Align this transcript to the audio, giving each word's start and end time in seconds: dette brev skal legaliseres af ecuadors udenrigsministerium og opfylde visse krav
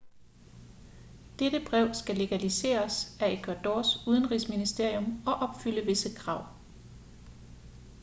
dette 1.39 1.59
brev 1.69 1.93
skal 1.93 2.17
legaliseres 2.17 3.17
af 3.21 3.31
ecuadors 3.33 4.07
udenrigsministerium 4.07 5.23
og 5.27 5.33
opfylde 5.35 5.85
visse 5.85 6.15
krav 6.17 6.43